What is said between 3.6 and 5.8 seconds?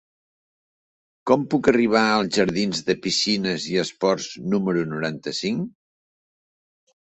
i Esports número noranta-cinc?